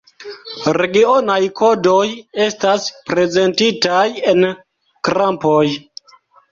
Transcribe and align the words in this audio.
Regionaj 0.77 1.35
kodoj 1.59 2.01
estas 2.47 2.89
prezentitaj 3.13 4.03
en 4.35 4.53
krampoj. 5.09 5.65